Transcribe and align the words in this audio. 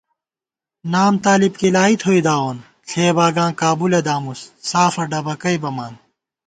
نام 0.93 1.13
طالِبکِلائی 1.25 1.95
تھوئیداوون 2.01 2.57
ݪے 2.89 3.05
باگاں 3.17 3.51
کا 3.59 3.69
بُلہ 3.77 4.01
دامُس 4.07 4.39
سافہ 4.69 5.03
ڈبَکَئ 5.11 5.57
بَمان 5.61 5.93